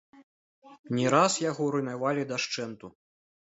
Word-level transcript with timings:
Не 0.99 1.05
раз 1.15 1.37
яго 1.51 1.69
руйнавалі 1.77 2.27
дашчэнту. 2.35 2.93